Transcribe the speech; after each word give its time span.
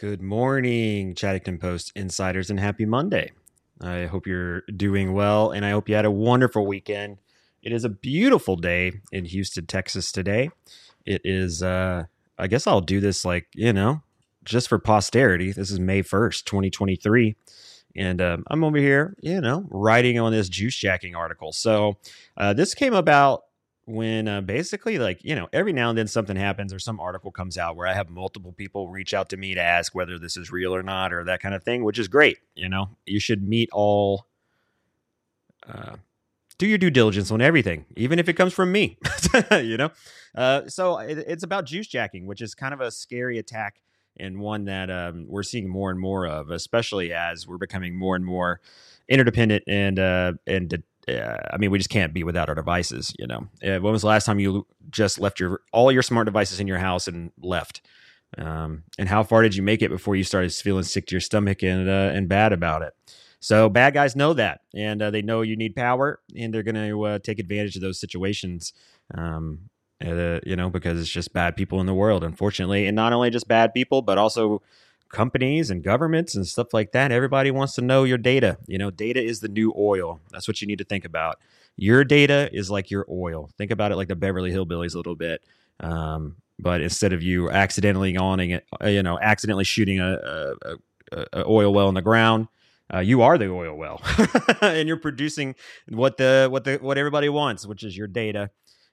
Good 0.00 0.22
morning, 0.22 1.14
Chaddington 1.14 1.60
Post 1.60 1.92
insiders, 1.94 2.48
and 2.48 2.58
happy 2.58 2.86
Monday. 2.86 3.32
I 3.82 4.06
hope 4.06 4.26
you're 4.26 4.62
doing 4.62 5.12
well, 5.12 5.50
and 5.50 5.62
I 5.62 5.72
hope 5.72 5.90
you 5.90 5.94
had 5.94 6.06
a 6.06 6.10
wonderful 6.10 6.66
weekend. 6.66 7.18
It 7.62 7.70
is 7.70 7.84
a 7.84 7.90
beautiful 7.90 8.56
day 8.56 8.92
in 9.12 9.26
Houston, 9.26 9.66
Texas 9.66 10.10
today. 10.10 10.52
It 11.04 11.20
is, 11.22 11.62
uh, 11.62 12.04
I 12.38 12.46
guess 12.46 12.66
I'll 12.66 12.80
do 12.80 12.98
this 13.00 13.26
like, 13.26 13.48
you 13.54 13.74
know, 13.74 14.00
just 14.42 14.70
for 14.70 14.78
posterity. 14.78 15.52
This 15.52 15.70
is 15.70 15.78
May 15.78 16.02
1st, 16.02 16.44
2023. 16.44 17.36
And 17.94 18.22
um, 18.22 18.44
I'm 18.46 18.64
over 18.64 18.78
here, 18.78 19.14
you 19.20 19.42
know, 19.42 19.66
writing 19.68 20.18
on 20.18 20.32
this 20.32 20.48
juice 20.48 20.76
jacking 20.76 21.14
article. 21.14 21.52
So 21.52 21.98
uh, 22.38 22.54
this 22.54 22.72
came 22.72 22.94
about 22.94 23.42
when 23.90 24.28
uh, 24.28 24.40
basically 24.40 24.98
like 24.98 25.22
you 25.24 25.34
know 25.34 25.48
every 25.52 25.72
now 25.72 25.88
and 25.88 25.98
then 25.98 26.06
something 26.06 26.36
happens 26.36 26.72
or 26.72 26.78
some 26.78 27.00
article 27.00 27.30
comes 27.30 27.58
out 27.58 27.76
where 27.76 27.86
i 27.86 27.92
have 27.92 28.08
multiple 28.08 28.52
people 28.52 28.88
reach 28.88 29.12
out 29.12 29.28
to 29.28 29.36
me 29.36 29.54
to 29.54 29.60
ask 29.60 29.94
whether 29.94 30.18
this 30.18 30.36
is 30.36 30.50
real 30.50 30.74
or 30.74 30.82
not 30.82 31.12
or 31.12 31.24
that 31.24 31.40
kind 31.40 31.54
of 31.54 31.62
thing 31.62 31.84
which 31.84 31.98
is 31.98 32.08
great 32.08 32.38
you 32.54 32.68
know? 32.68 32.90
You 33.06 33.20
should 33.20 33.46
meet 33.46 33.68
all 33.72 34.26
uh, 35.66 35.96
do 36.58 36.66
your 36.66 36.78
due 36.78 36.90
diligence 36.90 37.30
on 37.30 37.40
everything 37.40 37.86
even 37.96 38.18
if 38.18 38.28
it 38.28 38.34
comes 38.34 38.52
from 38.52 38.70
me 38.72 38.98
you 39.52 39.76
know? 39.76 39.90
Uh, 40.34 40.68
so 40.68 40.98
it, 40.98 41.18
it's 41.26 41.42
about 41.42 41.64
juice 41.64 41.86
jacking 41.86 42.26
which 42.26 42.40
is 42.40 42.54
kind 42.54 42.72
of 42.72 42.80
a 42.80 42.90
scary 42.90 43.38
attack 43.38 43.80
and 44.18 44.40
one 44.40 44.64
that 44.66 44.90
um, 44.90 45.26
we're 45.28 45.42
seeing 45.42 45.68
more 45.68 45.90
and 45.90 45.98
more 45.98 46.26
of 46.26 46.50
especially 46.50 47.12
as 47.12 47.46
we're 47.46 47.58
becoming 47.58 47.96
more 47.96 48.14
and 48.16 48.24
more 48.24 48.60
interdependent 49.08 49.64
and 49.66 49.98
uh, 49.98 50.32
and 50.46 50.82
uh, 51.18 51.36
I 51.52 51.56
mean, 51.56 51.70
we 51.70 51.78
just 51.78 51.90
can't 51.90 52.12
be 52.12 52.24
without 52.24 52.48
our 52.48 52.54
devices. 52.54 53.14
You 53.18 53.26
know, 53.26 53.48
uh, 53.64 53.80
when 53.80 53.92
was 53.92 54.02
the 54.02 54.08
last 54.08 54.24
time 54.24 54.38
you 54.38 54.66
just 54.90 55.18
left 55.18 55.40
your 55.40 55.60
all 55.72 55.90
your 55.92 56.02
smart 56.02 56.26
devices 56.26 56.60
in 56.60 56.66
your 56.66 56.78
house 56.78 57.08
and 57.08 57.32
left? 57.40 57.82
Um, 58.38 58.84
and 58.98 59.08
how 59.08 59.22
far 59.22 59.42
did 59.42 59.56
you 59.56 59.62
make 59.62 59.82
it 59.82 59.90
before 59.90 60.14
you 60.14 60.24
started 60.24 60.52
feeling 60.52 60.84
sick 60.84 61.06
to 61.06 61.14
your 61.14 61.20
stomach 61.20 61.62
and 61.62 61.88
uh, 61.88 62.12
and 62.14 62.28
bad 62.28 62.52
about 62.52 62.82
it? 62.82 62.94
So 63.40 63.68
bad 63.68 63.94
guys 63.94 64.14
know 64.14 64.34
that, 64.34 64.60
and 64.74 65.00
uh, 65.00 65.10
they 65.10 65.22
know 65.22 65.40
you 65.42 65.56
need 65.56 65.74
power, 65.74 66.20
and 66.36 66.52
they're 66.52 66.62
going 66.62 66.74
to 66.74 67.02
uh, 67.04 67.18
take 67.20 67.38
advantage 67.38 67.74
of 67.76 67.82
those 67.82 67.98
situations. 67.98 68.72
Um, 69.14 69.70
uh, 70.04 70.40
you 70.46 70.56
know, 70.56 70.70
because 70.70 70.98
it's 70.98 71.10
just 71.10 71.32
bad 71.34 71.56
people 71.56 71.80
in 71.80 71.86
the 71.86 71.94
world, 71.94 72.24
unfortunately, 72.24 72.86
and 72.86 72.96
not 72.96 73.12
only 73.12 73.28
just 73.28 73.46
bad 73.48 73.74
people, 73.74 74.00
but 74.00 74.16
also 74.16 74.62
companies 75.10 75.70
and 75.70 75.82
governments 75.82 76.34
and 76.34 76.46
stuff 76.46 76.72
like 76.72 76.92
that. 76.92 77.12
Everybody 77.12 77.50
wants 77.50 77.74
to 77.74 77.82
know 77.82 78.04
your 78.04 78.18
data. 78.18 78.58
You 78.66 78.78
know, 78.78 78.90
data 78.90 79.22
is 79.22 79.40
the 79.40 79.48
new 79.48 79.74
oil. 79.76 80.20
That's 80.30 80.48
what 80.48 80.60
you 80.60 80.66
need 80.66 80.78
to 80.78 80.84
think 80.84 81.04
about. 81.04 81.38
Your 81.76 82.04
data 82.04 82.48
is 82.52 82.70
like 82.70 82.90
your 82.90 83.06
oil. 83.10 83.50
Think 83.58 83.70
about 83.70 83.92
it 83.92 83.96
like 83.96 84.08
the 84.08 84.16
Beverly 84.16 84.52
Hillbillies 84.52 84.94
a 84.94 84.98
little 84.98 85.16
bit. 85.16 85.42
Um, 85.80 86.36
but 86.58 86.80
instead 86.80 87.12
of 87.12 87.22
you 87.22 87.50
accidentally 87.50 88.16
owning 88.16 88.50
it, 88.50 88.66
uh, 88.82 88.88
you 88.88 89.02
know, 89.02 89.18
accidentally 89.20 89.64
shooting 89.64 89.98
a, 89.98 90.12
a, 90.12 90.76
a, 91.12 91.26
a 91.32 91.46
oil 91.46 91.72
well 91.72 91.88
in 91.88 91.94
the 91.94 92.02
ground, 92.02 92.48
uh, 92.92 92.98
you 92.98 93.22
are 93.22 93.38
the 93.38 93.48
oil 93.48 93.74
well, 93.76 94.02
and 94.60 94.88
you're 94.88 94.98
producing 94.98 95.54
what 95.88 96.16
the 96.16 96.48
what 96.50 96.64
the 96.64 96.76
what 96.78 96.98
everybody 96.98 97.28
wants, 97.28 97.64
which 97.64 97.84
is 97.84 97.96
your 97.96 98.08
data, 98.08 98.50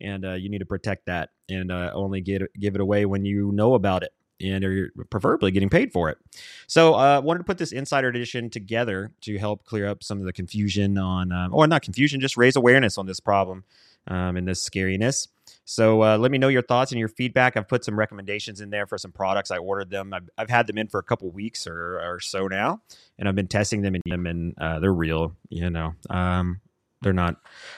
and 0.00 0.24
uh, 0.26 0.34
you 0.34 0.50
need 0.50 0.58
to 0.58 0.66
protect 0.66 1.06
that 1.06 1.30
and 1.48 1.72
uh, 1.72 1.90
only 1.94 2.20
get 2.20 2.42
give 2.60 2.74
it 2.74 2.80
away 2.80 3.06
when 3.06 3.24
you 3.24 3.50
know 3.50 3.74
about 3.74 4.02
it 4.02 4.12
and 4.40 4.64
are 4.64 4.92
preferably 5.10 5.50
getting 5.50 5.68
paid 5.68 5.92
for 5.92 6.08
it. 6.10 6.18
So 6.66 6.94
I 6.94 7.16
uh, 7.16 7.20
wanted 7.20 7.38
to 7.38 7.44
put 7.44 7.58
this 7.58 7.72
insider 7.72 8.08
edition 8.08 8.50
together 8.50 9.12
to 9.22 9.38
help 9.38 9.64
clear 9.64 9.88
up 9.88 10.02
some 10.02 10.18
of 10.18 10.24
the 10.24 10.32
confusion 10.32 10.98
on, 10.98 11.32
um, 11.32 11.54
or 11.54 11.66
not 11.66 11.82
confusion, 11.82 12.20
just 12.20 12.36
raise 12.36 12.56
awareness 12.56 12.98
on 12.98 13.06
this 13.06 13.20
problem 13.20 13.64
um, 14.06 14.36
and 14.36 14.46
this 14.46 14.68
scariness. 14.68 15.28
So 15.64 16.02
uh, 16.02 16.18
let 16.18 16.30
me 16.30 16.38
know 16.38 16.48
your 16.48 16.62
thoughts 16.62 16.92
and 16.92 16.98
your 16.98 17.08
feedback. 17.08 17.56
I've 17.56 17.68
put 17.68 17.84
some 17.84 17.98
recommendations 17.98 18.60
in 18.60 18.70
there 18.70 18.86
for 18.86 18.96
some 18.96 19.12
products. 19.12 19.50
I 19.50 19.58
ordered 19.58 19.90
them. 19.90 20.14
I've, 20.14 20.28
I've 20.38 20.50
had 20.50 20.66
them 20.66 20.78
in 20.78 20.88
for 20.88 20.98
a 20.98 21.02
couple 21.02 21.30
weeks 21.30 21.66
or, 21.66 21.98
or 22.00 22.20
so 22.20 22.46
now, 22.48 22.80
and 23.18 23.28
I've 23.28 23.34
been 23.34 23.48
testing 23.48 23.82
them 23.82 23.94
and, 23.94 24.02
them, 24.06 24.26
and 24.26 24.54
uh, 24.58 24.78
they're 24.80 24.92
real. 24.92 25.36
You 25.50 25.68
know, 25.68 25.94
um, 26.08 26.60
they're 27.02 27.12
not 27.12 27.36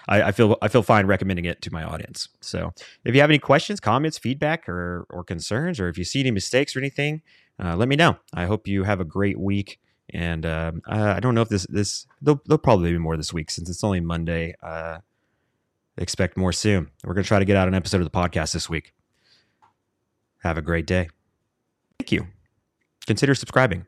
I, 0.08 0.22
I, 0.22 0.32
feel 0.32 0.56
i 0.62 0.68
feel 0.68 0.82
fine 0.82 1.06
recommending 1.06 1.44
it 1.44 1.62
to 1.62 1.72
my 1.72 1.82
audience. 1.82 2.28
So 2.40 2.72
if 3.04 3.14
you 3.14 3.20
have 3.20 3.30
any 3.30 3.38
questions 3.38 3.80
comments 3.80 4.18
feedback 4.18 4.68
or 4.68 5.06
or 5.10 5.24
concerns 5.24 5.80
or 5.80 5.88
if 5.88 5.98
you 5.98 6.04
see 6.04 6.20
any 6.20 6.30
mistakes 6.30 6.74
or 6.74 6.78
anything 6.78 7.22
uh, 7.62 7.76
let 7.76 7.88
me 7.88 7.96
know. 7.96 8.16
I 8.32 8.46
hope 8.46 8.66
you 8.66 8.84
have 8.84 9.00
a 9.00 9.04
great 9.04 9.38
week. 9.38 9.78
And 10.12 10.44
uh, 10.44 10.72
i 10.88 11.20
don't 11.20 11.36
know 11.36 11.42
if 11.42 11.48
this 11.48 11.66
this 11.68 12.06
there'll, 12.20 12.40
there'll, 12.46 12.58
probably 12.58 12.90
be 12.90 12.98
more 12.98 13.16
this 13.16 13.32
week 13.32 13.50
since 13.50 13.70
it's 13.70 13.84
only 13.84 14.00
monday. 14.00 14.54
Uh, 14.62 14.98
expect 15.96 16.36
more 16.36 16.52
soon. 16.52 16.90
We're 17.04 17.14
going 17.14 17.24
to 17.24 17.28
try 17.28 17.38
to 17.38 17.44
get 17.44 17.56
out 17.56 17.68
an 17.68 17.74
episode 17.74 17.98
of 17.98 18.04
the 18.04 18.10
podcast 18.10 18.52
this 18.52 18.68
week. 18.68 18.92
Have 20.42 20.58
a 20.58 20.62
great 20.62 20.86
day. 20.86 21.08
Thank 21.98 22.12
you. 22.12 22.26
Consider 23.06 23.34
subscribing 23.34 23.86